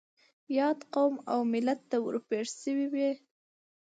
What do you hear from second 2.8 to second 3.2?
وي.